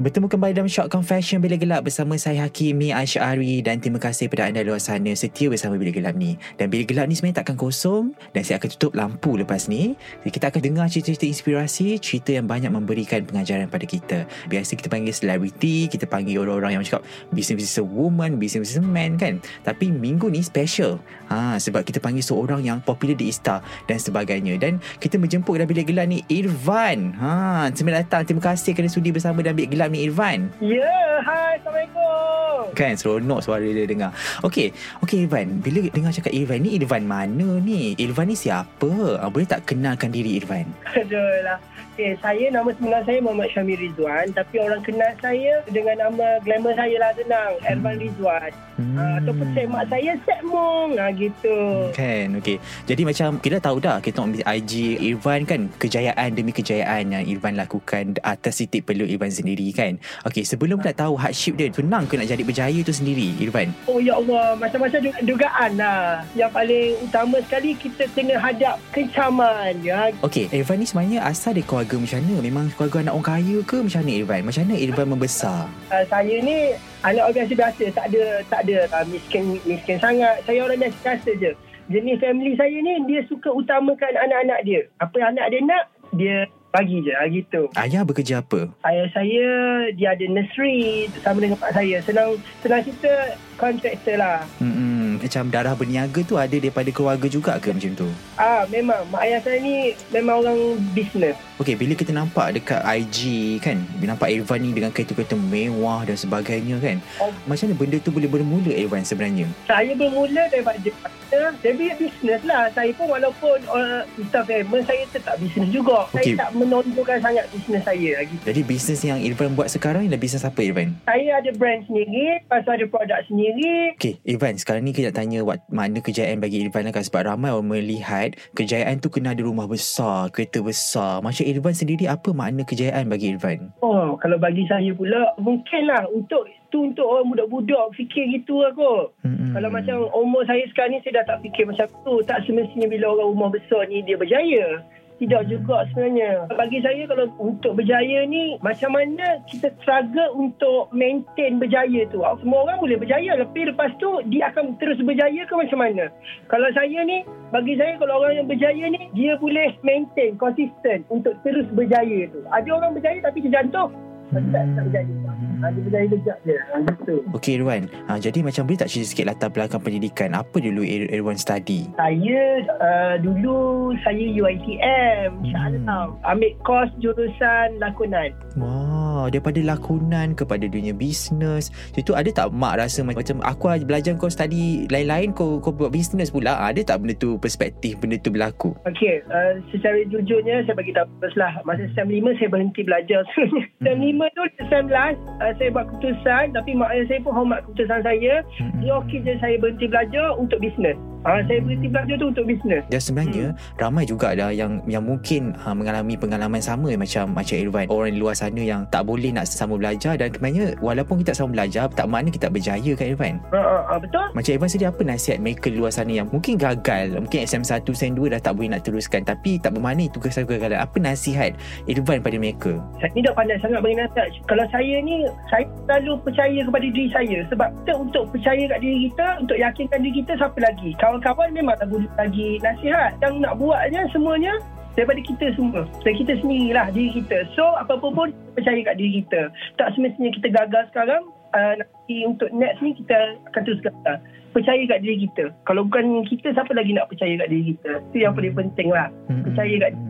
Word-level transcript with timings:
Bertemu 0.00 0.32
kembali 0.32 0.56
dalam 0.56 0.64
Shock 0.64 0.88
Confession 0.88 1.44
Bilik 1.44 1.60
Gelap 1.60 1.84
bersama 1.84 2.16
saya 2.16 2.48
Hakimi 2.48 2.88
Ash'ari 2.88 3.60
dan 3.60 3.84
terima 3.84 4.00
kasih 4.00 4.32
kepada 4.32 4.48
anda 4.48 4.64
luar 4.64 4.80
sana 4.80 5.12
setia 5.12 5.52
bersama 5.52 5.76
Bilik 5.76 6.00
Gelap 6.00 6.16
ni. 6.16 6.40
Dan 6.56 6.72
Bilik 6.72 6.88
Gelap 6.88 7.04
ni 7.04 7.20
sebenarnya 7.20 7.44
takkan 7.44 7.60
kosong 7.60 8.16
dan 8.32 8.40
saya 8.40 8.56
akan 8.56 8.68
tutup 8.72 8.96
lampu 8.96 9.36
lepas 9.36 9.68
ni. 9.68 9.92
Jadi 10.24 10.32
kita 10.32 10.48
akan 10.48 10.60
dengar 10.64 10.88
cerita-cerita 10.88 11.28
inspirasi, 11.28 12.00
cerita 12.00 12.32
yang 12.32 12.48
banyak 12.48 12.72
memberikan 12.72 13.28
pengajaran 13.28 13.68
pada 13.68 13.84
kita. 13.84 14.24
Biasa 14.48 14.72
kita 14.72 14.88
panggil 14.88 15.12
selebriti, 15.12 15.92
kita 15.92 16.08
panggil 16.08 16.40
orang-orang 16.40 16.80
yang 16.80 16.82
cakap 16.88 17.04
business 17.36 17.76
woman, 17.76 18.40
business 18.40 18.80
man 18.80 19.20
kan. 19.20 19.36
Tapi 19.68 19.92
minggu 19.92 20.32
ni 20.32 20.40
special. 20.40 20.96
Ha, 21.28 21.60
sebab 21.60 21.84
kita 21.84 22.00
panggil 22.00 22.24
seorang 22.24 22.64
yang 22.64 22.80
popular 22.80 23.20
di 23.20 23.28
Insta 23.28 23.60
dan 23.84 24.00
sebagainya. 24.00 24.56
Dan 24.56 24.80
kita 24.96 25.20
menjemput 25.20 25.60
dalam 25.60 25.68
Bilik 25.68 25.92
Gelap 25.92 26.08
ni 26.08 26.24
Irvan. 26.32 27.12
Ha, 27.20 27.68
selamat 27.76 28.08
datang. 28.08 28.22
Terima 28.24 28.42
kasih 28.48 28.72
kerana 28.72 28.88
sudi 28.88 29.12
bersama 29.12 29.44
dalam 29.44 29.60
Bilik 29.60 29.76
Gelap 29.76 29.89
ni 29.90 30.06
Irvan. 30.06 30.48
Ya, 30.62 31.20
hai, 31.26 31.58
Assalamualaikum. 31.58 32.72
Kan 32.78 32.94
seronok 32.94 33.40
suara 33.42 33.66
dia 33.66 33.84
dengar. 33.84 34.14
Okey, 34.46 34.70
okey 35.02 35.26
Irvan. 35.26 35.60
Bila 35.60 35.84
dengar 35.90 36.14
cakap 36.14 36.30
Irvan 36.30 36.62
ni 36.62 36.78
Irvan 36.78 37.04
mana 37.04 37.58
ni? 37.58 37.98
Irvan 37.98 38.30
ni 38.30 38.36
siapa? 38.38 39.18
Ah, 39.18 39.28
boleh 39.28 39.50
tak 39.50 39.66
kenalkan 39.66 40.14
diri 40.14 40.38
Irvan? 40.38 40.70
Aduh 40.94 41.42
lah. 41.42 41.58
Okay, 42.00 42.16
saya 42.24 42.48
nama 42.48 42.72
sebenar 42.72 43.04
saya 43.04 43.20
Muhammad 43.20 43.52
Syamir 43.52 43.76
Rizwan 43.76 44.32
tapi 44.32 44.56
orang 44.56 44.80
kenal 44.80 45.12
saya 45.20 45.60
dengan 45.68 46.08
nama 46.08 46.40
glamour 46.40 46.72
saya 46.72 46.96
lah 46.96 47.12
senang 47.12 47.52
Ervan 47.66 48.00
Rizwan. 48.00 48.50
Hmm. 48.80 48.96
Uh, 48.96 49.14
ataupun 49.20 49.46
saya 49.52 49.66
mak 49.68 49.84
saya 49.92 50.12
Setmong 50.24 50.96
ha, 50.96 51.12
gitu. 51.12 51.58
Kan, 51.92 52.40
okey. 52.40 52.56
Jadi 52.88 53.02
macam 53.04 53.28
kita 53.36 53.60
tahu 53.60 53.76
dah 53.84 54.00
kita 54.00 54.16
tengok 54.16 54.40
IG 54.40 54.72
Irvan 55.12 55.44
kan 55.44 55.68
kejayaan 55.76 56.32
demi 56.32 56.56
kejayaan 56.56 57.12
yang 57.12 57.24
Irvan 57.28 57.60
lakukan 57.60 58.16
atas 58.24 58.64
titik 58.64 58.88
peluk 58.88 59.04
Irvan 59.04 59.28
sendiri 59.28 59.68
kan. 59.80 59.92
Okey, 60.28 60.44
sebelum 60.44 60.76
kita 60.84 61.08
tahu 61.08 61.16
hardship 61.16 61.56
dia 61.56 61.72
senang 61.72 62.04
ke 62.04 62.20
nak 62.20 62.28
jadi 62.28 62.44
berjaya 62.44 62.80
tu 62.84 62.92
sendiri 62.92 63.32
Irvan? 63.40 63.72
Oh 63.88 63.96
ya 63.96 64.20
Allah, 64.20 64.52
macam-macam 64.60 65.00
dugaan 65.24 65.70
lah. 65.80 66.20
Yang 66.36 66.50
paling 66.52 66.90
utama 67.00 67.36
sekali 67.48 67.70
kita 67.80 68.04
kena 68.12 68.36
hadap 68.36 68.76
kecaman 68.92 69.80
ya. 69.80 70.12
Okey, 70.20 70.52
Irvan 70.52 70.84
ni 70.84 70.86
sebenarnya 70.86 71.24
asal 71.24 71.56
dia 71.56 71.64
keluarga 71.64 71.96
macam 71.96 72.20
mana? 72.20 72.34
Memang 72.44 72.64
keluarga 72.76 73.08
anak 73.08 73.14
orang 73.16 73.28
kaya 73.32 73.56
ke 73.64 73.76
macam 73.80 74.00
mana 74.04 74.12
Irvan? 74.12 74.40
Macam 74.44 74.62
mana 74.68 74.74
Irvan 74.76 75.06
membesar? 75.08 75.60
Uh, 75.88 76.04
saya 76.12 76.36
ni 76.44 76.56
anak 77.00 77.22
orang 77.24 77.36
biasa 77.40 77.54
biasa, 77.56 77.84
tak 77.96 78.04
ada 78.12 78.22
tak 78.52 78.60
ada 78.68 78.76
uh, 78.92 79.04
miskin 79.08 79.56
miskin 79.64 79.96
sangat. 79.96 80.44
Saya 80.44 80.68
orang 80.68 80.76
biasa 80.76 80.98
biasa 81.00 81.30
je. 81.40 81.52
Jenis 81.90 82.22
family 82.22 82.54
saya 82.54 82.76
ni 82.76 82.94
dia 83.10 83.20
suka 83.26 83.50
utamakan 83.50 84.12
anak-anak 84.14 84.60
dia. 84.62 84.80
Apa 85.02 85.14
yang 85.18 85.34
anak 85.34 85.46
dia 85.50 85.60
nak, 85.64 85.84
dia 86.14 86.36
bagi 86.70 87.02
je 87.02 87.12
ah, 87.14 87.26
gitu. 87.26 87.62
Ayah 87.74 88.06
bekerja 88.06 88.42
apa? 88.42 88.70
Ayah 88.86 89.06
saya 89.10 89.50
dia 89.94 90.14
ada 90.14 90.24
nursery 90.30 91.10
sama 91.22 91.42
dengan 91.42 91.58
pak 91.58 91.74
saya. 91.74 91.98
Senang 92.06 92.38
senang 92.62 92.82
cerita 92.86 93.34
kontraktor 93.58 94.16
lah. 94.16 94.46
Hmm, 94.62 94.74
macam 95.20 95.52
darah 95.52 95.74
berniaga 95.76 96.20
tu 96.24 96.40
ada 96.40 96.52
daripada 96.52 96.88
keluarga 96.88 97.26
juga 97.28 97.52
ke 97.60 97.70
macam 97.70 97.92
tu? 97.92 98.08
Ah, 98.40 98.64
memang 98.72 99.04
mak 99.12 99.22
ayah 99.24 99.40
saya 99.44 99.60
ni 99.60 99.92
memang 100.08 100.42
orang 100.42 100.58
bisnes. 100.96 101.36
Okey, 101.60 101.76
bila 101.76 101.92
kita 101.92 102.16
nampak 102.16 102.56
dekat 102.56 102.80
IG 102.80 103.60
kan, 103.60 103.76
bila 104.00 104.16
nampak 104.16 104.32
Irvan 104.32 104.64
ni 104.64 104.72
dengan 104.72 104.88
kereta-kereta 104.88 105.36
mewah 105.36 106.08
dan 106.08 106.16
sebagainya 106.16 106.80
kan. 106.80 106.96
Oh. 107.20 107.28
Macam 107.44 107.68
mana 107.68 107.76
benda 107.76 107.96
tu 108.00 108.08
boleh 108.08 108.32
bermula 108.32 108.72
Irvan 108.72 109.04
sebenarnya? 109.04 109.44
Saya 109.68 109.92
bermula 109.92 110.48
daripada 110.48 110.80
Jakarta. 110.80 111.12
Saya 111.60 111.94
bisnes 112.00 112.42
lah. 112.48 112.72
Saya 112.72 112.90
pun 112.96 113.06
walaupun 113.12 113.60
uh, 113.70 114.02
Insta 114.16 114.40
famous, 114.42 114.82
saya 114.88 115.04
tetap 115.12 115.36
bisnes 115.36 115.68
juga. 115.68 116.08
Okay. 116.16 116.32
Saya 116.32 116.48
tak 116.48 116.50
menonjolkan 116.56 117.18
sangat 117.20 117.44
bisnes 117.52 117.82
saya 117.84 118.10
lagi. 118.24 118.36
Jadi 118.40 118.60
bisnes 118.64 119.00
yang 119.04 119.20
Irfan 119.20 119.52
buat 119.52 119.68
sekarang 119.68 120.08
ialah 120.08 120.16
bisnes 120.16 120.42
apa 120.42 120.58
Irfan? 120.64 120.96
Saya 121.04 121.44
ada 121.44 121.50
brand 121.54 121.84
sendiri, 121.84 122.40
lepas 122.40 122.64
ada 122.64 122.86
produk 122.88 123.20
sendiri. 123.28 123.94
Okey, 124.00 124.16
Irfan, 124.24 124.56
sekarang 124.56 124.82
ni 124.82 124.96
kita 124.96 125.09
nak 125.10 125.18
tanya 125.18 125.42
what, 125.42 125.58
mana 125.66 125.98
kejayaan 125.98 126.38
bagi 126.38 126.62
Irfan 126.62 126.86
lah 126.86 126.94
kan 126.94 127.02
sebab 127.02 127.26
ramai 127.26 127.50
orang 127.50 127.66
melihat 127.66 128.38
kejayaan 128.54 129.02
tu 129.02 129.10
kena 129.10 129.34
ada 129.34 129.42
rumah 129.42 129.66
besar, 129.66 130.30
kereta 130.30 130.62
besar. 130.62 131.18
Macam 131.18 131.42
Irfan 131.42 131.74
sendiri 131.74 132.06
apa 132.06 132.30
makna 132.30 132.62
kejayaan 132.62 133.10
bagi 133.10 133.34
Irfan? 133.34 133.74
Oh, 133.82 134.14
kalau 134.22 134.38
bagi 134.38 134.62
saya 134.70 134.94
pula 134.94 135.34
mungkinlah 135.42 136.06
untuk 136.14 136.46
tu 136.70 136.86
untuk 136.86 137.02
orang 137.02 137.34
budak-budak 137.34 137.98
fikir 137.98 138.30
gitu 138.30 138.62
lah 138.62 138.70
kot. 138.78 139.10
Hmm. 139.26 139.50
Kalau 139.58 139.68
macam 139.74 140.06
umur 140.14 140.46
saya 140.46 140.62
sekarang 140.70 140.94
ni 140.94 141.02
saya 141.02 141.20
dah 141.20 141.34
tak 141.34 141.42
fikir 141.42 141.66
macam 141.66 141.90
tu. 142.06 142.22
Tak 142.22 142.46
semestinya 142.46 142.86
bila 142.86 143.10
orang 143.18 143.34
rumah 143.34 143.50
besar 143.50 143.90
ni 143.90 144.06
dia 144.06 144.14
berjaya. 144.14 144.78
Tidak 145.20 145.52
juga 145.52 145.84
sebenarnya. 145.92 146.48
Bagi 146.56 146.80
saya 146.80 147.04
kalau 147.04 147.28
untuk 147.36 147.76
berjaya 147.76 148.24
ni 148.24 148.56
macam 148.64 148.96
mana 148.96 149.44
kita 149.44 149.68
struggle 149.76 150.32
untuk 150.32 150.88
maintain 150.96 151.60
berjaya 151.60 152.08
tu. 152.08 152.24
Semua 152.40 152.64
orang 152.64 152.80
boleh 152.80 152.96
berjaya 152.96 153.36
tapi 153.36 153.68
lepas 153.68 153.92
tu 154.00 154.24
dia 154.32 154.48
akan 154.48 154.80
terus 154.80 154.96
berjaya 155.04 155.44
ke 155.44 155.52
macam 155.52 155.84
mana? 155.84 156.08
Kalau 156.48 156.72
saya 156.72 157.04
ni 157.04 157.20
bagi 157.52 157.76
saya 157.76 158.00
kalau 158.00 158.24
orang 158.24 158.40
yang 158.40 158.48
berjaya 158.48 158.84
ni 158.88 159.12
dia 159.12 159.36
boleh 159.36 159.76
maintain 159.84 160.40
konsisten 160.40 161.04
untuk 161.12 161.36
terus 161.44 161.68
berjaya 161.76 162.24
tu. 162.32 162.40
Ada 162.48 162.80
orang 162.80 162.96
berjaya 162.96 163.20
tapi 163.20 163.44
terjatuh. 163.44 163.92
Tapi 164.32 164.46
tak, 164.56 164.64
tak 164.72 164.82
berjaya. 164.88 165.19
Kejap 165.60 166.38
je. 166.44 166.56
Gitu. 166.58 167.14
Okey 167.36 167.60
Irwan. 167.60 167.86
Ha, 168.08 168.18
jadi 168.18 168.40
macam 168.40 168.66
boleh 168.66 168.80
tak 168.80 168.90
cerita 168.90 169.08
sikit 169.12 169.26
latar 169.28 169.48
belakang 169.52 169.80
pendidikan? 169.80 170.32
Apa 170.32 170.58
dulu 170.58 170.82
Ir- 170.82 171.10
Irwan 171.12 171.36
study? 171.36 171.88
Saya 171.94 172.64
uh, 172.80 173.14
dulu 173.20 173.92
saya 174.02 174.24
UITM. 174.24 175.30
Hmm. 175.52 176.16
Ambil 176.24 176.52
kos 176.64 176.90
jurusan 176.98 177.78
lakonan. 177.78 178.32
Wow. 178.56 178.99
Daripada 179.30 179.60
lakonan 179.62 180.38
kepada 180.38 180.64
dunia 180.66 180.94
bisnes. 180.94 181.72
Itu 181.94 182.14
ada 182.14 182.28
tak 182.30 182.54
mak 182.54 182.80
rasa 182.80 183.02
macam 183.02 183.42
aku 183.42 183.72
belajar 183.84 184.14
kau 184.16 184.30
study 184.30 184.86
lain-lain 184.88 185.32
kau 185.34 185.58
kau 185.58 185.74
buat 185.74 185.90
bisnes 185.90 186.30
pula. 186.30 186.58
Ada 186.60 186.86
tak 186.86 187.02
benda 187.02 187.14
tu 187.16 187.36
perspektif 187.38 187.98
benda 187.98 188.16
tu 188.20 188.30
berlaku? 188.30 188.74
Okey. 188.86 189.22
Uh, 189.30 189.60
secara 189.74 190.02
jujurnya 190.08 190.62
saya 190.64 190.76
bagi 190.76 190.94
tahu 190.94 191.08
lah. 191.38 191.62
Masa 191.64 191.86
SEM 191.94 192.10
5 192.10 192.38
saya 192.38 192.48
berhenti 192.50 192.80
belajar 192.82 193.22
sebenarnya. 193.32 193.66
SEM 193.84 193.98
5 194.20 194.36
tu 194.36 194.42
SEM 194.68 194.86
last 194.90 195.20
uh, 195.40 195.52
saya 195.56 195.68
buat 195.72 195.86
keputusan 195.90 196.44
tapi 196.54 196.70
mak 196.76 196.92
ayah 196.92 197.04
saya 197.08 197.20
pun 197.22 197.32
hormat 197.32 197.64
keputusan 197.66 198.00
saya 198.04 198.34
hmm. 198.42 198.80
dia 198.82 198.92
okey 199.00 199.18
je 199.24 199.34
saya 199.40 199.56
berhenti 199.56 199.86
belajar 199.88 200.26
untuk 200.36 200.58
bisnes 200.60 200.98
Ha, 201.20 201.44
saya 201.44 201.60
berhenti 201.60 201.88
belajar 201.92 202.14
tu 202.16 202.26
untuk 202.32 202.44
bisnes. 202.48 202.82
Dan 202.88 203.00
sebenarnya 203.00 203.46
hmm. 203.52 203.76
ramai 203.76 204.04
juga 204.08 204.32
ada 204.32 204.48
yang 204.48 204.80
yang 204.88 205.04
mungkin 205.04 205.52
ha, 205.60 205.76
mengalami 205.76 206.16
pengalaman 206.16 206.64
sama 206.64 206.88
macam 206.96 207.36
macam 207.36 207.56
Irvan. 207.60 207.86
Orang 207.92 208.16
di 208.16 208.20
luar 208.20 208.32
sana 208.32 208.62
yang 208.62 208.88
tak 208.88 209.04
boleh 209.04 209.28
nak 209.28 209.44
sama 209.44 209.76
belajar 209.76 210.16
dan 210.16 210.32
sebenarnya 210.32 210.80
walaupun 210.80 211.20
kita 211.20 211.36
sama 211.36 211.60
belajar 211.60 211.92
tak 211.92 212.08
makna 212.08 212.32
kita 212.32 212.48
berjaya 212.48 212.92
kan 212.96 213.06
Irvan. 213.12 213.34
Ha, 213.52 213.60
ha, 213.60 213.76
ha, 213.84 213.94
betul. 214.00 214.26
Macam 214.32 214.50
Irvan 214.56 214.68
sendiri 214.72 214.88
apa 214.88 215.02
nasihat 215.04 215.38
mereka 215.44 215.66
di 215.68 215.76
luar 215.76 215.92
sana 215.92 216.12
yang 216.12 216.28
mungkin 216.32 216.56
gagal, 216.56 217.20
mungkin 217.20 217.44
SM1, 217.44 217.84
SM2 217.84 218.20
dah 218.32 218.40
tak 218.40 218.56
boleh 218.56 218.72
nak 218.72 218.82
teruskan 218.88 219.20
tapi 219.20 219.60
tak 219.60 219.76
bermakna 219.76 220.08
itu 220.08 220.16
kegagalan. 220.16 220.80
Apa 220.80 220.96
nasihat 221.04 221.52
Irvan 221.84 222.24
pada 222.24 222.36
mereka? 222.40 222.80
Saya 222.96 223.12
ni 223.12 223.20
tak 223.20 223.36
pandai 223.36 223.60
sangat 223.60 223.80
bagi 223.84 223.96
nasihat. 224.00 224.28
Kalau 224.48 224.64
saya 224.72 224.94
ni 225.04 225.28
saya 225.52 225.64
selalu 225.84 226.12
percaya 226.24 226.60
kepada 226.64 226.86
diri 226.88 227.08
saya 227.12 227.38
sebab 227.52 227.68
kita 227.84 227.92
untuk 227.92 228.24
percaya 228.32 228.62
kat 228.72 228.78
diri 228.80 228.98
kita, 229.12 229.26
untuk 229.44 229.56
yakinkan 229.60 229.98
diri 230.00 230.14
kita 230.24 230.32
siapa 230.40 230.58
lagi? 230.64 230.90
Kawan-kawan 231.10 231.50
memang 231.50 231.74
tak 231.74 231.90
boleh 231.90 232.06
bagi 232.14 232.62
nasihat. 232.62 233.18
Yang 233.18 233.42
nak 233.42 233.58
buatnya 233.58 234.06
semuanya 234.14 234.54
daripada 234.94 235.18
kita 235.26 235.50
semua. 235.58 235.82
Dari 236.06 236.22
kita 236.22 236.38
sendirilah, 236.38 236.86
diri 236.94 237.10
kita. 237.18 237.50
So, 237.58 237.66
apa-apa 237.82 238.14
pun 238.14 238.28
percaya 238.54 238.78
kat 238.86 238.94
diri 238.94 239.26
kita. 239.26 239.50
Tak 239.74 239.98
semestinya 239.98 240.30
kita 240.38 240.48
gagal 240.54 240.86
sekarang, 240.94 241.26
uh, 241.58 241.74
nanti 241.82 242.16
untuk 242.22 242.46
next 242.54 242.78
ni 242.78 242.94
kita 242.94 243.34
akan 243.50 243.62
terus 243.66 243.82
kata 243.82 244.22
percaya 244.54 244.82
kat 244.86 245.02
diri 245.02 245.26
kita. 245.26 245.50
Kalau 245.66 245.86
bukan 245.86 246.26
kita, 246.30 246.54
siapa 246.54 246.70
lagi 246.78 246.94
nak 246.94 247.10
percaya 247.10 247.34
kat 247.42 247.48
diri 247.50 247.74
kita? 247.74 247.92
Itu 248.10 248.16
yang 248.22 248.34
paling 248.38 248.54
penting 248.54 248.88
lah. 248.94 249.10
Percaya 249.26 249.74
kat 249.82 249.90
diri 249.90 250.06
kita. 250.06 250.09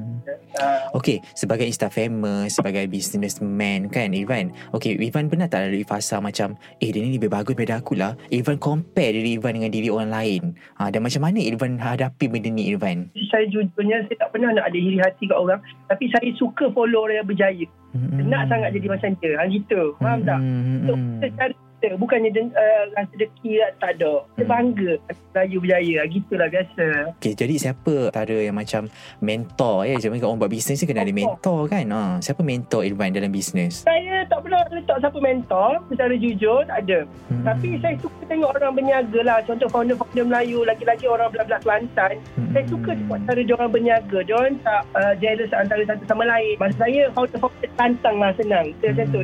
Uh, 0.61 0.81
Okay, 1.01 1.23
sebagai 1.39 1.65
Insta 1.65 1.87
famous, 1.89 2.59
sebagai 2.59 2.85
businessman 2.91 3.89
kan 3.89 4.11
Irfan. 4.11 4.51
Okay, 4.75 4.99
Irfan 4.99 5.31
pernah 5.31 5.47
tak 5.47 5.71
ada 5.71 5.81
fasa 5.87 6.19
macam, 6.19 6.59
eh 6.83 6.91
dia 6.91 7.01
ni 7.01 7.17
lebih 7.17 7.31
bagus 7.31 7.55
daripada 7.55 7.81
aku 7.81 7.95
lah. 7.95 8.19
Irfan 8.29 8.59
compare 8.59 9.15
diri 9.15 9.39
Irfan 9.39 9.57
dengan 9.57 9.71
diri 9.71 9.89
orang 9.89 10.11
lain. 10.11 10.43
Ha, 10.83 10.91
dan 10.91 11.01
macam 11.07 11.23
mana 11.25 11.39
Irfan 11.41 11.79
hadapi 11.79 12.27
benda 12.27 12.51
ni 12.51 12.75
Irfan? 12.75 13.09
saya 13.31 13.47
jujurnya, 13.47 14.03
saya 14.11 14.27
tak 14.27 14.31
pernah 14.35 14.51
nak 14.51 14.67
ada 14.69 14.79
iri 14.79 14.99
hati 14.99 15.31
kat 15.31 15.39
orang. 15.39 15.63
Tapi 15.87 16.11
saya 16.11 16.29
suka 16.37 16.69
follow 16.75 17.07
orang 17.07 17.23
yang 17.23 17.29
berjaya. 17.31 17.67
Hmm. 17.95 18.27
Nak 18.27 18.51
sangat 18.51 18.71
jadi 18.75 18.87
macam 18.91 19.11
dia. 19.23 19.33
Ha, 19.39 19.47
gitu. 19.47 19.81
Faham 20.03 20.21
tak? 20.27 20.41
Hmm. 20.43 20.85
So, 20.85 20.93
kita 20.99 21.27
cari 21.39 21.55
kita. 21.81 21.97
Bukannya 21.97 22.31
uh, 22.53 22.83
rasa 22.93 23.15
deki 23.17 23.65
tak 23.81 23.97
ada. 23.97 24.21
Kita 24.37 24.45
Hmm. 24.45 24.53
bangga. 24.53 24.93
Melayu 25.33 25.57
berjaya. 25.65 26.01
Gitulah 26.11 26.49
biasa. 26.53 26.87
Okay, 27.17 27.33
jadi 27.33 27.55
siapa 27.57 28.13
antara 28.13 28.37
yang 28.37 28.57
macam 28.59 28.91
mentor 29.25 29.89
ya? 29.89 29.97
Macam 29.97 30.11
orang 30.21 30.41
buat 30.45 30.53
bisnes 30.53 30.79
ni 30.83 30.87
kena 30.87 31.03
ada 31.07 31.15
mentor 31.15 31.61
kan? 31.71 31.87
Ha, 31.89 32.01
siapa 32.21 32.43
mentor 32.45 32.85
Irfan 32.85 33.15
dalam 33.17 33.33
bisnes? 33.33 33.87
Saya 33.87 34.27
tak 34.29 34.45
pernah 34.45 34.61
letak 34.69 34.99
siapa 35.01 35.19
mentor. 35.23 35.71
Secara 35.89 36.15
jujur, 36.19 36.61
tak 36.69 36.79
ada. 36.85 36.99
Hmm. 37.33 37.45
Tapi 37.47 37.69
saya 37.81 37.95
suka 38.03 38.23
tengok 38.29 38.51
orang 38.59 38.75
berniaga 38.77 39.21
lah. 39.25 39.39
Contoh 39.47 39.69
founder-founder 39.73 40.25
Melayu, 40.29 40.67
lagi-lagi 40.67 41.07
orang 41.09 41.33
belah-belah 41.33 41.61
Kelantan. 41.65 42.21
Hmm. 42.37 42.51
Saya 42.53 42.65
suka 42.69 42.91
tengok 42.93 43.19
cara 43.25 43.41
dia 43.41 43.55
orang 43.57 43.71
berniaga. 43.73 44.19
Dia 44.27 44.35
orang 44.37 44.55
tak 44.61 44.83
uh, 44.99 45.15
jealous 45.23 45.51
antara 45.55 45.83
satu 45.87 46.05
sama 46.11 46.25
lain. 46.27 46.55
Maksud 46.59 46.79
saya, 46.79 47.03
founder-founder 47.15 47.71
tantang 47.79 48.17
lah 48.19 48.33
senang. 48.37 48.67
Saya 48.83 48.91
macam 48.93 49.07
tu. 49.15 49.21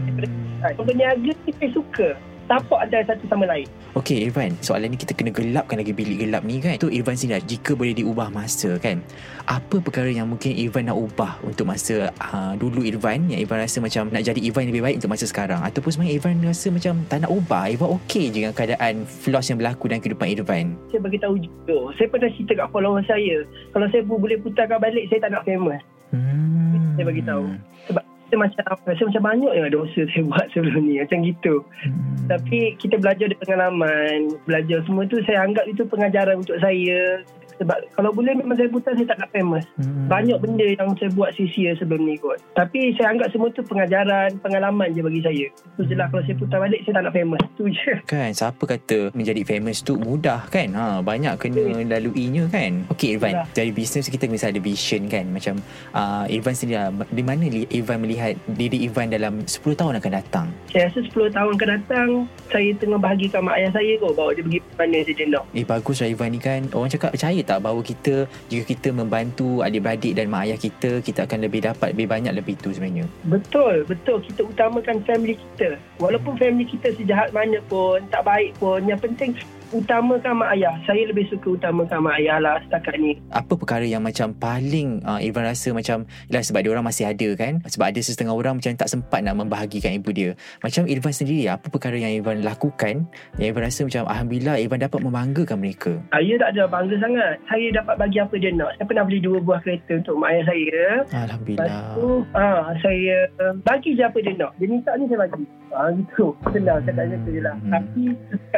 Berniaga 0.82 1.30
ni 1.44 1.52
saya 1.52 1.70
suka. 1.74 2.08
Support 2.46 2.78
antara 2.86 3.02
satu 3.10 3.24
sama 3.26 3.44
lain. 3.50 3.66
Okay 3.96 4.28
Irfan 4.28 4.52
Soalan 4.60 4.92
ni 4.92 5.00
kita 5.00 5.16
kena 5.16 5.32
gelapkan 5.32 5.80
lagi 5.80 5.96
bilik 5.96 6.28
gelap 6.28 6.44
ni 6.44 6.60
kan 6.60 6.76
Tu 6.76 6.92
Irfan 6.92 7.16
sini 7.16 7.32
lah 7.32 7.40
Jika 7.40 7.72
boleh 7.72 7.96
diubah 7.96 8.28
masa 8.28 8.76
kan 8.76 9.00
Apa 9.48 9.80
perkara 9.80 10.12
yang 10.12 10.28
mungkin 10.28 10.52
Irfan 10.52 10.92
nak 10.92 11.00
ubah 11.00 11.40
Untuk 11.40 11.64
masa 11.64 12.12
uh, 12.20 12.52
dulu 12.60 12.84
Irfan 12.84 13.24
Yang 13.32 13.48
Irfan 13.48 13.58
rasa 13.64 13.78
macam 13.80 14.12
Nak 14.12 14.20
jadi 14.20 14.40
Irfan 14.44 14.68
yang 14.68 14.72
lebih 14.76 14.84
baik 14.84 14.96
Untuk 15.00 15.16
masa 15.16 15.24
sekarang 15.24 15.64
Ataupun 15.64 15.96
sebenarnya 15.96 16.14
Irfan 16.20 16.44
rasa 16.44 16.68
macam 16.68 16.94
Tak 17.08 17.18
nak 17.24 17.30
ubah 17.32 17.62
Irfan 17.72 17.88
okey 18.04 18.24
je 18.28 18.44
dengan 18.44 18.52
keadaan 18.52 18.94
Flaws 19.08 19.48
yang 19.48 19.58
berlaku 19.64 19.88
dalam 19.88 20.04
kehidupan 20.04 20.28
Irfan 20.28 20.66
Saya 20.92 21.00
bagi 21.00 21.16
tahu 21.16 21.34
jujur. 21.40 21.84
Saya 21.96 22.06
pernah 22.12 22.30
cerita 22.36 22.52
kat 22.52 22.68
follower 22.70 23.02
saya. 23.08 23.36
Kalau 23.72 23.86
saya 23.90 24.02
boleh 24.04 24.38
putarkan 24.38 24.78
balik, 24.78 25.04
saya 25.08 25.18
tak 25.24 25.32
nak 25.34 25.42
famous. 25.48 25.80
hmm. 26.14 26.94
Saya 26.94 27.04
bagi 27.08 27.22
tahu. 27.24 27.44
Sebab 27.90 28.04
saya 28.36 28.62
macam 28.68 28.76
saya 28.84 29.04
macam 29.08 29.24
banyak 29.24 29.52
yang 29.56 29.68
dosa 29.72 30.00
saya 30.12 30.22
buat 30.30 30.46
sebelum 30.52 30.82
ni 30.84 31.00
macam 31.00 31.18
gitu. 31.24 31.54
Hmm. 31.64 32.28
Tapi 32.28 32.58
kita 32.76 33.00
belajar 33.00 33.26
dari 33.32 33.38
pengalaman, 33.40 34.18
belajar 34.44 34.78
semua 34.84 35.08
tu 35.08 35.16
saya 35.24 35.42
anggap 35.42 35.64
itu 35.64 35.82
pengajaran 35.88 36.44
untuk 36.44 36.60
saya. 36.60 37.24
Sebab 37.60 37.76
kalau 37.96 38.10
boleh 38.12 38.36
memang 38.36 38.56
saya 38.56 38.68
putar 38.68 38.92
saya 38.96 39.08
tak 39.08 39.18
nak 39.20 39.30
famous. 39.32 39.64
Hmm. 39.80 40.06
Banyak 40.08 40.38
benda 40.40 40.66
yang 40.66 40.90
saya 40.96 41.10
buat 41.12 41.32
sia-sia 41.34 41.76
sebelum 41.76 42.04
ni 42.04 42.16
kot. 42.20 42.38
Tapi 42.54 42.94
saya 42.96 43.12
anggap 43.12 43.28
semua 43.32 43.48
tu 43.52 43.64
pengajaran, 43.64 44.36
pengalaman 44.40 44.92
je 44.92 45.00
bagi 45.00 45.20
saya. 45.24 45.46
Itu 45.76 45.82
je 45.88 45.94
lah 45.96 46.06
kalau 46.08 46.22
saya 46.24 46.36
putar 46.36 46.58
balik 46.62 46.80
saya 46.84 47.00
tak 47.00 47.04
nak 47.08 47.14
famous. 47.14 47.42
Itu 47.56 47.64
je. 47.68 47.92
Kan 48.12 48.30
siapa 48.36 48.62
kata 48.62 49.10
menjadi 49.16 49.42
famous 49.46 49.80
tu 49.80 49.96
mudah 49.96 50.46
kan 50.50 50.68
ha 50.72 50.84
banyak 51.02 51.34
kena 51.36 51.84
laluinya 51.86 52.46
kan 52.48 52.86
okey 52.92 53.18
Irfan 53.18 53.34
Yalah. 53.36 53.46
dari 53.52 53.70
bisnes 53.74 54.08
kita 54.08 54.26
mesti 54.26 54.50
ada 54.50 54.60
vision 54.62 55.06
kan 55.10 55.24
macam 55.28 55.58
uh, 55.92 56.24
Irfan 56.30 56.54
sendiri 56.54 56.78
lah, 56.78 56.88
di 57.10 57.22
mana 57.22 57.44
Irfan 57.50 57.98
melihat 58.00 58.38
diri 58.56 58.86
Irfan 58.86 59.10
dalam 59.10 59.44
10 59.44 59.62
tahun 59.62 59.98
akan 59.98 60.12
datang 60.12 60.46
Saya 60.70 60.88
rasa 60.88 61.00
10 61.02 61.36
tahun 61.36 61.52
akan 61.58 61.70
datang, 61.80 62.08
saya 62.50 62.70
tengah 62.78 62.98
bahagikan 63.00 63.40
mak 63.44 63.58
ayah 63.58 63.70
saya 63.74 63.92
kot 64.00 64.12
bawa 64.14 64.30
dia 64.32 64.42
pergi 64.44 64.60
mana 64.76 64.98
saja 65.02 65.24
nak. 65.30 65.44
Eh 65.56 65.64
bagus 65.64 65.96
lah 66.02 66.08
Irfan 66.08 66.30
ni 66.32 66.40
kan 66.40 66.60
Orang 66.72 66.90
cakap 66.90 67.10
percaya 67.14 67.40
tak 67.46 67.62
Bahawa 67.62 67.80
kita 67.80 68.26
Jika 68.50 68.64
kita 68.66 68.88
membantu 68.90 69.62
Adik-beradik 69.62 70.18
dan 70.18 70.26
mak 70.26 70.50
ayah 70.50 70.58
kita 70.58 71.00
Kita 71.00 71.24
akan 71.24 71.46
lebih 71.46 71.62
dapat 71.64 71.94
Lebih 71.94 72.06
banyak 72.10 72.32
lebih 72.34 72.58
tu 72.58 72.74
sebenarnya 72.74 73.06
Betul, 73.24 73.86
betul. 73.86 74.18
Kita 74.26 74.42
utamakan 74.42 75.02
family 75.06 75.38
kita. 75.38 75.78
Walaupun 76.02 76.36
family 76.36 76.66
kita 76.66 76.92
sejahat 76.96 77.30
mana 77.30 77.62
pun, 77.70 78.02
tak 78.10 78.26
baik 78.26 78.56
pun, 78.58 78.82
yang 78.84 78.98
penting 78.98 79.36
utamakan 79.74 80.42
mak 80.42 80.50
ayah. 80.58 80.74
Saya 80.86 81.06
lebih 81.08 81.26
suka 81.30 81.58
utamakan 81.58 81.98
mak 82.06 82.18
ayah 82.22 82.38
lah 82.38 82.56
setakat 82.66 82.94
ni. 82.98 83.18
Apa 83.32 83.54
perkara 83.58 83.86
yang 83.86 84.04
macam 84.04 84.30
Paling 84.36 85.02
uh, 85.02 85.18
Irfan 85.18 85.46
rasa 85.46 85.74
macam 85.74 86.06
Yalah 86.30 86.42
sebab 86.44 86.60
dia 86.62 86.70
orang 86.70 86.86
masih 86.86 87.08
ada 87.08 87.28
kan 87.34 87.58
Sebab 87.64 87.86
ada 87.90 88.00
setengah 88.00 88.34
orang 88.34 88.60
Macam 88.60 88.72
tak 88.76 88.88
sempat 88.90 89.24
nak 89.24 89.34
membahagikan 89.40 89.96
ibu 89.96 90.10
dia 90.12 90.30
Macam 90.62 90.86
Irfan 90.86 91.14
sendiri 91.14 91.50
Apa 91.50 91.66
perkara 91.72 91.96
yang 91.98 92.12
Irfan 92.14 92.44
lakukan 92.44 93.08
Yang 93.40 93.46
Irfan 93.50 93.64
rasa 93.66 93.80
macam 93.88 94.02
Alhamdulillah 94.06 94.54
Irfan 94.60 94.80
dapat 94.82 95.00
membanggakan 95.02 95.56
mereka 95.58 95.92
Saya 96.12 96.32
tak 96.38 96.48
ada 96.54 96.62
bangga 96.68 96.96
sangat. 97.00 97.32
Saya 97.48 97.66
dapat 97.74 97.94
bagi 97.98 98.18
apa 98.22 98.34
dia 98.36 98.50
nak. 98.54 98.70
Saya 98.76 98.86
pernah 98.86 99.04
beli 99.06 99.20
dua 99.22 99.38
buah 99.42 99.60
kereta 99.62 99.92
untuk 99.98 100.14
mak 100.18 100.30
ayah 100.32 100.44
saya. 100.46 100.80
Lepas 101.02 101.24
Alhamdulillah 101.26 101.82
tu, 101.96 102.08
ha, 102.36 102.46
saya 102.82 103.16
bagi 103.62 103.90
je 103.96 104.02
apa 104.04 104.18
dia 104.22 104.32
nak. 104.38 104.52
Dia 104.58 104.66
minta 104.68 104.90
ni 104.96 105.04
saya 105.10 105.20
bagi. 105.26 105.44
Ha, 105.76 105.92
gitu. 105.92 106.32
Senang 106.48 106.80
cakap 106.80 107.04
macam 107.04 107.18
tu 107.20 107.30
je 107.30 107.40
lah. 107.40 107.54
Hmm. 107.54 107.70
Tapi 107.70 108.02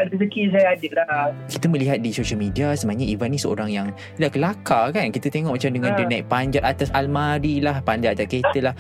rezeki 0.09 0.43
saya 0.49 0.67
ada 0.73 0.89
lah. 0.95 1.27
kita 1.49 1.67
melihat 1.67 1.99
di 1.99 2.11
social 2.11 2.39
media 2.39 2.71
sebenarnya 2.73 3.07
Ivan 3.09 3.29
ni 3.29 3.37
seorang 3.37 3.67
yang 3.69 3.89
dah 4.15 4.31
kelakar 4.31 4.95
kan 4.95 5.11
kita 5.11 5.27
tengok 5.27 5.59
macam 5.59 5.71
dengan 5.71 5.91
Ha. 5.91 5.97
dia 5.97 6.07
naik 6.07 6.27
panjat 6.29 6.63
atas 6.63 6.89
almari 6.93 7.59
lah 7.59 7.81
panjat 7.81 8.15
atas 8.15 8.29
kereta 8.29 8.61
lah 8.63 8.75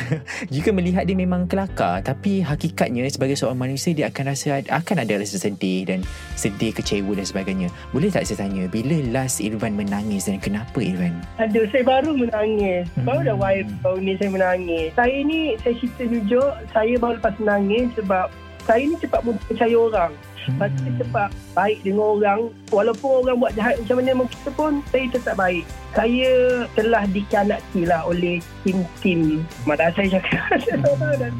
jika 0.54 0.70
melihat 0.70 1.04
dia 1.04 1.12
memang 1.12 1.44
kelakar 1.44 2.00
tapi 2.00 2.40
hakikatnya 2.40 3.04
sebagai 3.06 3.34
seorang 3.34 3.60
manusia 3.60 3.92
dia 3.92 4.08
akan 4.08 4.24
rasa 4.26 4.62
akan 4.62 4.96
ada 4.98 5.14
rasa 5.14 5.36
sedih 5.36 5.84
dan 5.84 6.00
sedih 6.32 6.72
kecewa 6.72 7.12
dan 7.12 7.26
sebagainya 7.26 7.68
boleh 7.90 8.08
tak 8.08 8.24
saya 8.24 8.46
tanya 8.46 8.64
bila 8.66 8.96
last 9.12 9.38
Irfan 9.38 9.74
menangis 9.74 10.24
dan 10.24 10.38
kenapa 10.38 10.78
Irfan 10.78 11.12
Aduh, 11.38 11.66
saya 11.68 11.82
baru 11.82 12.14
menangis. 12.14 12.86
Baru 12.98 13.20
dah 13.20 13.34
Hmm. 13.34 13.42
viral 13.42 13.74
baru 13.82 13.98
ni 13.98 14.12
saya 14.14 14.30
menangis. 14.30 14.86
Saya 14.94 15.16
ni, 15.20 15.40
saya 15.58 15.74
cerita 15.74 16.02
jujur, 16.06 16.48
saya 16.70 16.94
baru 16.96 17.18
lepas 17.18 17.34
menangis 17.36 17.81
sebab 17.96 18.30
saya 18.62 18.82
ni 18.86 18.96
cepat 19.02 19.20
percaya 19.50 19.74
orang. 19.74 20.12
Lepas 20.46 20.68
tu 20.74 20.78
saya 20.86 20.94
cepat 21.02 21.28
baik 21.52 21.84
dengan 21.84 22.16
orang. 22.16 22.40
Walaupun 22.68 23.10
orang 23.22 23.36
buat 23.36 23.52
jahat 23.52 23.76
macam 23.78 23.96
mana 24.00 24.08
dengan 24.12 24.28
kita 24.28 24.48
pun, 24.52 24.72
saya 24.88 25.04
tetap 25.12 25.34
baik. 25.36 25.64
Saya 25.92 26.32
telah 26.72 27.04
dikhianati 27.04 27.84
lah 27.84 28.00
oleh 28.08 28.40
tim-tim. 28.64 29.44
Malah 29.68 29.92
saya 29.92 30.16
cakap. 30.16 30.40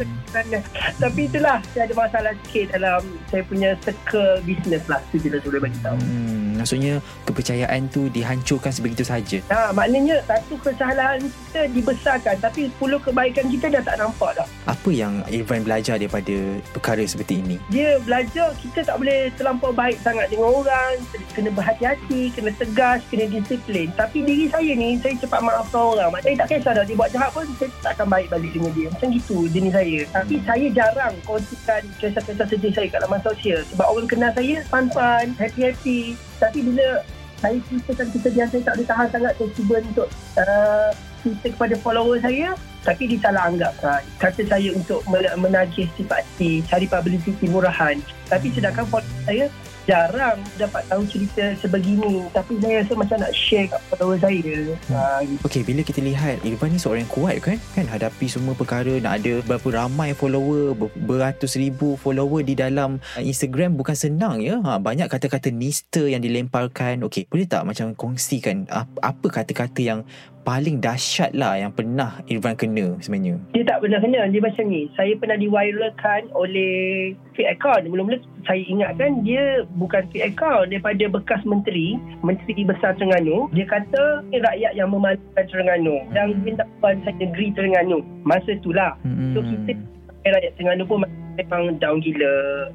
Tapi 1.00 1.20
itulah, 1.24 1.56
saya 1.72 1.88
ada 1.88 1.94
masalah 1.96 2.32
sikit 2.44 2.76
dalam 2.76 3.00
saya 3.32 3.42
punya 3.44 3.72
circle 3.80 4.44
business 4.44 4.84
lah. 4.86 5.00
Lah 5.00 5.00
saya 5.08 5.40
boleh 5.40 5.60
bagi 5.62 5.78
tahu. 5.80 5.96
hmm, 5.96 6.60
maksudnya 6.60 6.94
kepercayaan 7.24 7.80
tu 7.88 8.12
dihancurkan 8.12 8.68
sebegitu 8.68 9.00
saja 9.02 9.38
Ha, 9.48 9.72
maknanya 9.72 10.20
satu 10.28 10.54
kesalahan 10.60 11.18
kita 11.18 11.64
dibesarkan 11.72 12.36
tapi 12.38 12.68
10 12.76 13.00
kebaikan 13.00 13.44
kita 13.48 13.66
dah 13.68 13.82
tak 13.82 13.96
nampak 13.96 14.36
dah. 14.36 14.46
apa 14.68 14.90
yang 14.92 15.24
Irfan 15.26 15.64
belajar 15.64 15.96
daripada 15.96 16.36
perkara 16.70 17.00
seperti 17.02 17.40
ini 17.40 17.56
Dia 17.68 17.96
belajar 18.00 18.52
kita 18.60 18.84
tak 18.84 19.00
boleh 19.00 19.32
terlampau 19.34 19.72
baik 19.72 19.96
sangat 20.02 20.26
dengan 20.28 20.50
orang, 20.50 20.98
kena 21.32 21.50
berhati-hati, 21.54 22.34
kena 22.34 22.50
tegas, 22.58 23.00
kena 23.08 23.30
disiplin. 23.30 23.88
Tapi 23.94 24.26
diri 24.26 24.46
saya 24.50 24.72
ni, 24.74 24.98
saya 24.98 25.14
cepat 25.16 25.40
maafkan 25.40 25.96
orang. 25.96 26.10
Saya 26.20 26.34
tak 26.42 26.48
kisah 26.52 26.72
dah 26.76 26.84
dia 26.84 26.98
buat 26.98 27.10
jahat 27.14 27.30
pun, 27.32 27.46
saya 27.56 27.70
tak 27.80 27.92
akan 27.96 28.08
baik 28.10 28.26
balik 28.28 28.50
dengan 28.52 28.72
dia. 28.74 28.88
Macam 28.90 29.08
gitu 29.14 29.38
jenis 29.48 29.72
saya. 29.72 30.00
Tapi 30.10 30.34
saya 30.44 30.66
jarang 30.74 31.14
kongsikan 31.24 31.82
kisah-kisah 32.02 32.46
sedih 32.50 32.72
saya 32.74 32.86
kat 32.90 33.00
laman 33.06 33.22
sosial. 33.22 33.60
Sebab 33.72 33.86
orang 33.86 34.08
kenal 34.10 34.30
saya, 34.34 34.56
fun-fun, 34.66 35.26
happy-happy. 35.38 36.18
Tapi 36.42 36.58
bila 36.66 37.00
saya 37.42 37.58
ceritakan 37.66 38.06
kesedihan 38.14 38.48
saya 38.50 38.62
tak 38.62 38.74
boleh 38.78 38.88
tahan 38.90 39.08
sangat, 39.10 39.32
saya 39.38 39.50
cuba 39.54 39.76
untuk 39.82 40.08
uh, 40.38 40.90
cerita 41.22 41.46
kepada 41.54 41.74
follower 41.78 42.18
saya 42.18 42.54
tapi 42.82 43.06
disalah 43.06 43.46
anggapkan 43.46 44.02
kata 44.18 44.42
saya 44.42 44.74
untuk 44.74 45.06
men- 45.06 45.30
menagih 45.38 45.86
simpati 45.94 46.66
cari 46.66 46.86
publicity 46.90 47.46
murahan 47.46 47.98
tapi 48.26 48.50
sedangkan 48.50 48.82
follower 48.90 49.22
saya 49.22 49.46
jarang 49.84 50.38
dapat 50.56 50.82
tahu 50.86 51.02
cerita 51.10 51.54
sebegini 51.58 52.24
tapi 52.30 52.58
saya 52.62 52.82
rasa 52.82 52.92
macam 52.94 53.16
nak 53.18 53.32
share 53.34 53.66
kat 53.66 53.80
follower 53.90 54.18
saya 54.18 54.54
ha, 54.94 55.20
gitu. 55.26 55.42
Okey, 55.44 55.62
bila 55.66 55.80
kita 55.82 56.00
lihat 56.00 56.38
Irfan 56.46 56.70
ni 56.70 56.78
seorang 56.78 57.02
yang 57.02 57.12
kuat 57.12 57.36
kan? 57.42 57.58
Kan 57.74 57.86
hadapi 57.90 58.26
semua 58.30 58.54
perkara 58.54 58.94
nak 59.02 59.22
ada 59.22 59.42
berapa 59.42 59.68
ramai 59.74 60.14
follower, 60.14 60.78
ber- 60.78 60.94
beratus 60.94 61.58
ribu 61.58 61.98
follower 61.98 62.46
di 62.46 62.54
dalam 62.54 63.02
uh, 63.18 63.22
Instagram 63.22 63.74
bukan 63.74 63.96
senang 63.98 64.38
ya. 64.38 64.62
Ha, 64.62 64.78
banyak 64.78 65.10
kata-kata 65.10 65.50
nista 65.50 66.06
yang 66.06 66.22
dilemparkan. 66.22 67.02
Okey, 67.02 67.26
boleh 67.26 67.46
tak 67.50 67.66
macam 67.66 67.92
kongsikan 67.98 68.70
apa, 68.70 68.96
apa 69.02 69.26
kata-kata 69.28 69.80
yang 69.82 70.00
paling 70.42 70.82
dahsyat 70.82 71.32
lah 71.34 71.58
yang 71.58 71.72
pernah 71.72 72.20
Irfan 72.26 72.58
kena 72.58 72.98
sebenarnya? 72.98 73.38
dia 73.62 73.70
tak 73.70 73.78
pernah 73.78 74.02
kena. 74.02 74.26
Dia 74.26 74.42
macam 74.42 74.64
ni. 74.66 74.90
Saya 74.98 75.14
pernah 75.14 75.38
diviralkan 75.38 76.26
oleh 76.34 77.14
fake 77.38 77.54
account. 77.54 77.86
Mula-mula 77.86 78.18
saya 78.42 78.58
ingatkan 78.66 79.22
dia 79.22 79.62
bukan 79.78 80.02
fake 80.10 80.34
account. 80.34 80.74
Daripada 80.74 81.06
bekas 81.06 81.40
menteri 81.46 81.94
menteri 82.26 82.66
besar 82.66 82.98
Terengganu 82.98 83.46
dia 83.54 83.62
kata 83.70 84.26
rakyat 84.34 84.72
yang 84.74 84.90
memalukan 84.90 85.46
Terengganu. 85.46 86.02
Dan 86.10 86.42
minta 86.42 86.66
puan 86.82 86.98
saya 87.06 87.14
negeri 87.22 87.54
Terengganu. 87.54 88.02
Masa 88.26 88.58
itulah. 88.58 88.98
Hmm. 89.06 89.30
So 89.38 89.46
kita 89.46 89.78
rakyat 90.26 90.52
Terengganu 90.58 90.82
pun 90.90 91.06
memang 91.38 91.78
down 91.80 91.98
gila. 92.02 92.34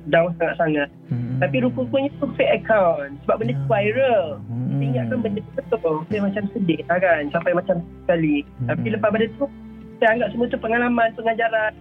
Down 0.10 0.34
sangat-sangat. 0.38 0.90
Hmm. 1.10 1.38
Tapi 1.38 1.62
rupa-rupanya 1.62 2.10
tu 2.18 2.28
fake 2.36 2.64
account. 2.64 3.18
Sebab 3.26 3.36
benda 3.42 3.54
tu 3.54 3.66
viral. 3.70 4.26
Hmm. 4.50 4.78
Saya 4.78 4.86
ingatkan 4.90 5.18
benda 5.22 5.40
tu 5.42 5.52
betul. 5.58 5.96
Saya 6.10 6.20
macam 6.26 6.44
sedih 6.54 6.82
lah 6.90 7.00
kan. 7.02 7.22
Sampai 7.34 7.52
macam 7.54 7.76
sekali. 8.06 8.38
Hmm. 8.44 8.68
Tapi 8.74 8.88
lepas 8.94 9.10
benda 9.14 9.28
tu, 9.38 9.46
saya 9.98 10.10
anggap 10.14 10.30
semua 10.34 10.46
tu 10.50 10.60
pengalaman, 10.62 11.10
pengajaran. 11.18 11.74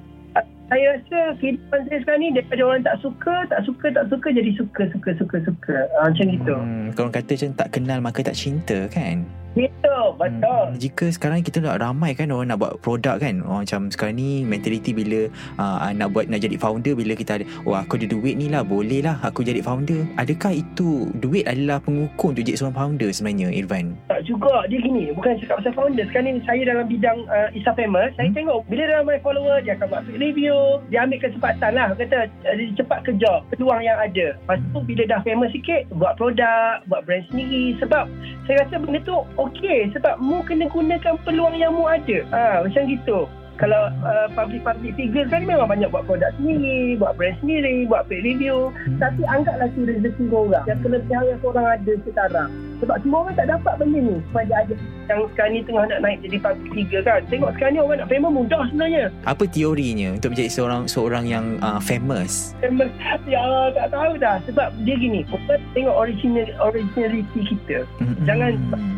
Saya 0.67 0.99
rasa 0.99 1.19
kehidupan 1.39 1.87
saya 1.87 1.99
sekarang 2.03 2.21
ni 2.27 2.29
daripada 2.35 2.63
orang 2.67 2.83
tak 2.83 2.99
suka, 2.99 3.35
tak 3.47 3.61
suka, 3.63 3.87
tak 3.95 4.05
suka 4.11 4.29
jadi 4.35 4.51
suka, 4.59 4.83
suka, 4.91 5.11
suka, 5.15 5.37
suka. 5.47 5.77
Ha, 5.95 6.11
macam 6.11 6.27
gitu. 6.27 6.55
Hmm. 6.59 6.91
Kalau 6.93 7.11
kata 7.15 7.31
macam 7.39 7.53
tak 7.55 7.69
kenal 7.71 7.99
maka 8.03 8.21
tak 8.27 8.37
cinta 8.37 8.91
kan? 8.91 9.23
Betul, 9.57 10.13
betul. 10.21 10.65
Hmm, 10.69 10.77
jika 10.77 11.09
sekarang 11.09 11.41
kita 11.41 11.65
nak 11.65 11.81
ramai 11.81 12.13
kan 12.13 12.29
orang 12.29 12.53
nak 12.53 12.61
buat 12.61 12.77
produk 12.85 13.17
kan. 13.17 13.41
Oh, 13.41 13.65
macam 13.65 13.89
sekarang 13.89 14.21
ni 14.21 14.45
mentality 14.45 14.93
bila 14.93 15.33
uh, 15.57 15.89
nak 15.97 16.13
buat 16.13 16.29
nak 16.29 16.45
jadi 16.45 16.61
founder 16.61 16.93
bila 16.93 17.17
kita 17.17 17.41
ada 17.41 17.45
oh 17.65 17.73
aku 17.73 17.97
ada 17.97 18.05
duit 18.05 18.37
ni 18.37 18.53
lah 18.53 18.61
boleh 18.61 19.01
lah 19.01 19.17
aku 19.25 19.41
jadi 19.41 19.65
founder. 19.65 20.05
Adakah 20.21 20.53
itu 20.61 21.09
duit 21.17 21.49
adalah 21.49 21.81
pengukur 21.81 22.37
untuk 22.37 22.45
jadi 22.45 22.61
seorang 22.61 22.77
founder 22.77 23.09
sebenarnya 23.09 23.49
Irfan? 23.57 23.97
Tak 24.13 24.29
juga. 24.29 24.69
Dia 24.69 24.77
gini, 24.77 25.09
bukan 25.17 25.41
cakap 25.41 25.65
pasal 25.65 25.73
founder. 25.73 26.05
Sekarang 26.13 26.37
ni 26.37 26.45
saya 26.45 26.63
dalam 26.69 26.85
bidang 26.85 27.19
uh, 27.33 27.49
Isa 27.57 27.73
Famous, 27.73 28.13
hmm? 28.13 28.17
saya 28.21 28.29
tengok 28.37 28.61
bila 28.69 28.85
dia 28.85 29.01
ramai 29.01 29.17
follower 29.25 29.65
dia 29.65 29.73
akan 29.81 29.87
buat 29.89 30.05
review, 30.21 30.85
dia 30.93 31.09
ambil 31.09 31.19
kesempatan 31.25 31.71
lah 31.73 31.97
kata 31.97 32.29
dia 32.29 32.77
cepat 32.77 33.09
kerja 33.09 33.41
peluang 33.57 33.81
yang 33.81 33.97
ada. 33.97 34.37
Lepas 34.37 34.61
tu 34.61 34.85
bila 34.85 35.03
dah 35.09 35.21
famous 35.25 35.49
sikit 35.57 35.89
buat 35.97 36.13
produk, 36.21 36.85
buat 36.93 37.09
brand 37.09 37.25
sendiri 37.33 37.73
sebab 37.81 38.05
saya 38.45 38.63
rasa 38.63 38.77
benda 38.85 39.01
tu 39.01 39.17
okey 39.51 39.91
sebab 39.95 40.19
mu 40.19 40.43
kena 40.45 40.67
gunakan 40.71 41.15
peluang 41.23 41.57
yang 41.57 41.75
mu 41.75 41.87
ada. 41.87 42.19
Ha, 42.33 42.67
macam 42.67 42.83
gitu 42.87 43.31
kalau 43.57 43.89
uh, 44.05 44.29
public-public 44.37 44.93
figure 45.01 45.25
kan 45.33 45.49
memang 45.49 45.69
banyak 45.69 45.89
buat 45.89 46.05
produk 46.05 46.29
sendiri, 46.37 47.01
buat 47.01 47.17
brand 47.17 47.37
sendiri, 47.41 47.89
buat 47.89 48.05
paid 48.09 48.23
review. 48.25 48.69
Hmm. 48.73 49.01
Tapi 49.01 49.25
anggaplah 49.25 49.69
tu 49.73 49.89
rezeki 49.89 50.25
orang. 50.29 50.65
Yang 50.69 50.81
kelebihan 50.85 51.25
yang 51.25 51.41
orang 51.41 51.67
ada 51.81 51.93
sekarang. 52.05 52.49
Sebab 52.83 52.97
semua 53.01 53.19
orang 53.25 53.37
tak 53.37 53.49
dapat 53.49 53.75
benda 53.81 53.99
ni. 54.01 54.17
Sebab 54.33 54.43
dia 54.49 54.57
ada 54.61 54.75
yang 55.07 55.21
sekarang 55.33 55.53
ni 55.55 55.61
tengah 55.63 55.85
nak 55.87 56.01
naik 56.03 56.19
jadi 56.27 56.37
public 56.43 56.71
figure 56.75 57.03
kan. 57.07 57.21
Tengok 57.31 57.51
sekarang 57.57 57.73
ni 57.73 57.81
orang 57.81 57.99
nak 58.03 58.09
famous 58.11 58.33
mudah 58.35 58.63
sebenarnya. 58.69 59.05
Apa 59.25 59.45
teorinya 59.47 60.09
untuk 60.19 60.31
menjadi 60.35 60.51
seorang 60.51 60.83
seorang 60.91 61.25
yang 61.25 61.45
uh, 61.63 61.81
famous? 61.81 62.53
Famous? 62.61 62.91
Ya 63.25 63.43
tak 63.73 63.89
tahu 63.95 64.13
dah. 64.19 64.37
Sebab 64.51 64.69
dia 64.83 64.97
gini. 64.99 65.21
Kita 65.27 65.55
tengok 65.73 65.95
original, 65.95 66.49
originality 66.61 67.41
kita. 67.47 67.87
Hmm. 68.03 68.17
Jangan 68.27 68.51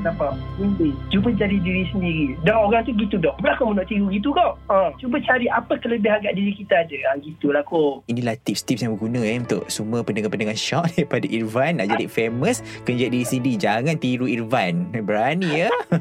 apa. 0.08 0.34
Mimpi. 0.56 0.96
Cuba 1.12 1.28
jadi 1.36 1.56
diri 1.60 1.84
sendiri. 1.92 2.34
Dan 2.42 2.56
orang 2.56 2.82
tu 2.88 2.92
gitu 2.96 3.20
dah. 3.20 3.34
Berapa 3.38 3.60
kamu 3.60 3.78
nak 3.78 3.86
tiru 3.90 4.06
gitu 4.10 4.32
kau? 4.32 4.56
Ha, 4.70 4.94
cuba 4.96 5.18
cari 5.22 5.46
apa 5.50 5.76
kelebihan 5.78 6.22
kat 6.24 6.32
diri 6.34 6.52
kita 6.56 6.86
ada. 6.86 6.96
Ha, 7.12 7.20
gitulah 7.20 7.62
kok. 7.66 8.06
Inilah 8.08 8.34
tips-tips 8.40 8.82
yang 8.86 8.96
berguna 8.96 9.20
eh 9.22 9.36
untuk 9.38 9.66
semua 9.68 10.00
pendengar-pendengar 10.02 10.56
shock 10.68 10.88
daripada 10.94 11.26
Irfan 11.28 11.78
nak 11.78 11.92
jadi 11.94 12.06
famous, 12.08 12.64
kena 12.82 13.08
jadi 13.08 13.20
CD. 13.26 13.46
Jangan 13.68 14.00
tiru 14.00 14.24
Irfan. 14.24 14.88
Berani 15.04 15.68
ya. 15.68 15.70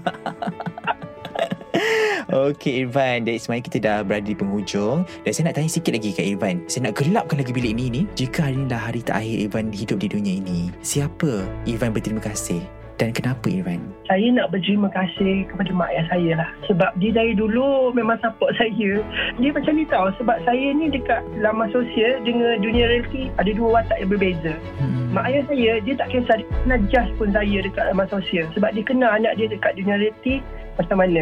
Okey 2.47 2.88
Irfan. 2.88 3.27
Dari 3.27 3.36
semuanya 3.36 3.63
kita 3.67 3.77
dah 3.83 3.97
berada 4.07 4.24
di 4.24 4.39
penghujung. 4.39 5.03
Dan 5.27 5.31
saya 5.36 5.51
nak 5.51 5.59
tanya 5.59 5.67
sikit 5.67 5.91
lagi 5.91 6.15
kat 6.15 6.31
Irfan. 6.31 6.63
Saya 6.71 6.88
nak 6.88 7.03
gelapkan 7.03 7.43
lagi 7.43 7.51
bilik 7.51 7.75
ini 7.75 7.86
ni. 7.91 8.01
Jika 8.15 8.47
hari 8.47 8.55
ini 8.55 8.71
adalah 8.71 8.83
hari 8.88 9.03
terakhir 9.03 9.51
Irfan 9.51 9.75
hidup 9.75 10.00
di 10.00 10.07
dunia 10.07 10.39
ini 10.39 10.71
Siapa 10.79 11.43
Irfan 11.67 11.91
berterima 11.91 12.24
kasih 12.24 12.76
dan 12.97 13.13
kenapa 13.13 13.45
Irfan? 13.45 13.93
Saya 14.09 14.25
nak 14.33 14.49
berterima 14.49 14.89
kasih 14.89 15.45
kepada 15.53 15.69
mak 15.69 15.93
ayah 15.93 16.05
saya 16.09 16.31
lah. 16.33 16.49
Sebab 16.65 16.97
dia 16.97 17.13
dari 17.13 17.37
dulu 17.37 17.93
memang 17.93 18.17
support 18.25 18.57
saya. 18.57 19.05
Dia 19.37 19.49
macam 19.53 19.73
ni 19.77 19.85
tau. 19.85 20.09
Sebab 20.17 20.41
saya 20.49 20.73
ni 20.73 20.89
dekat 20.89 21.21
laman 21.37 21.69
sosial 21.69 22.17
dengan 22.25 22.57
dunia 22.57 22.89
reality 22.89 23.29
ada 23.37 23.53
dua 23.53 23.81
watak 23.81 24.01
yang 24.01 24.09
berbeza. 24.09 24.53
Hmm. 24.81 25.13
Mak 25.13 25.29
ayah 25.29 25.43
saya, 25.45 25.71
dia 25.85 25.93
tak 25.93 26.09
kisah. 26.09 26.35
Dia 26.41 26.49
kenal 26.49 26.79
just 26.89 27.11
pun 27.21 27.29
saya 27.29 27.57
dekat 27.61 27.85
laman 27.93 28.07
sosial. 28.09 28.45
Sebab 28.57 28.69
dia 28.73 28.83
kenal 28.83 29.11
anak 29.13 29.33
dia 29.37 29.45
dekat 29.45 29.77
dunia 29.77 29.95
reality 30.01 30.41
macam 30.81 30.97
mana. 30.97 31.21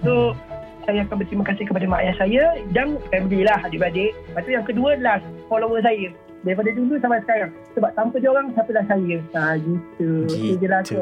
So, 0.00 0.32
hmm. 0.32 0.36
saya 0.88 1.04
akan 1.04 1.16
berterima 1.20 1.44
kasih 1.44 1.68
kepada 1.68 1.84
mak 1.84 2.08
ayah 2.08 2.16
saya 2.16 2.44
dan 2.72 2.96
family 3.12 3.44
lah 3.44 3.60
adik-adik. 3.68 4.16
Lepas 4.32 4.48
tu 4.48 4.52
yang 4.56 4.64
kedua 4.64 4.96
adalah 4.96 5.20
follower 5.52 5.84
saya 5.84 6.08
daripada 6.46 6.70
dulu 6.72 6.94
sampai 7.00 7.20
sekarang. 7.24 7.50
Sebab 7.76 7.90
tanpa 7.96 8.16
dia 8.20 8.30
orang 8.32 8.46
siapalah 8.56 8.84
saya? 8.88 9.18
Ha, 9.36 9.42
gitu. 9.60 10.08
Gitu. 10.30 11.00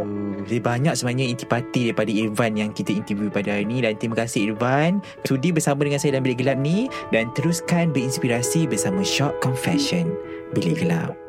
jadi 0.48 0.60
banyak 0.60 0.94
sebenarnya 0.98 1.26
intipati 1.30 1.80
daripada 1.90 2.10
Irfan 2.10 2.52
yang 2.58 2.70
kita 2.74 2.90
interview 2.94 3.28
pada 3.30 3.54
hari 3.54 3.64
ini 3.68 3.84
dan 3.84 3.94
terima 3.98 4.16
kasih 4.24 4.52
Irfan. 4.52 5.04
Sudi 5.22 5.54
bersama 5.54 5.86
dengan 5.86 6.00
saya 6.00 6.18
dalam 6.18 6.26
Bilik 6.26 6.40
Gelap 6.42 6.58
ni. 6.58 6.90
Dan 7.14 7.30
teruskan 7.36 7.94
berinspirasi 7.94 8.66
bersama 8.66 9.04
Shock 9.04 9.38
Confession. 9.44 10.10
Bilik 10.56 10.82
Gelap 10.82 11.27